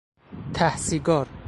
ته 0.55 0.77
سیگار 0.77 1.27